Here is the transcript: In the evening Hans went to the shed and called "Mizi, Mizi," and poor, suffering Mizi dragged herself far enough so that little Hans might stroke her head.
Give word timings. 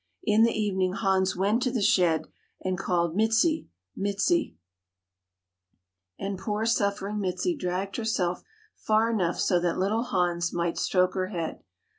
In 0.23 0.41
the 0.41 0.59
evening 0.59 0.93
Hans 0.93 1.35
went 1.35 1.61
to 1.61 1.69
the 1.71 1.79
shed 1.83 2.25
and 2.59 2.75
called 2.75 3.15
"Mizi, 3.15 3.67
Mizi," 3.95 4.55
and 6.17 6.39
poor, 6.39 6.65
suffering 6.65 7.19
Mizi 7.19 7.55
dragged 7.55 7.97
herself 7.97 8.41
far 8.75 9.11
enough 9.11 9.39
so 9.39 9.59
that 9.59 9.77
little 9.77 10.05
Hans 10.05 10.51
might 10.51 10.79
stroke 10.79 11.13
her 11.13 11.27
head. 11.27 11.61